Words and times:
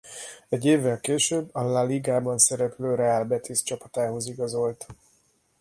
Egy 0.49 0.65
évvel 0.65 0.99
később 0.99 1.49
a 1.51 1.61
La 1.63 1.83
ligában 1.83 2.37
szereplő 2.37 2.95
Real 2.95 3.23
Betis 3.25 3.63
csapatához 3.63 4.27
igazolt. 4.27 4.85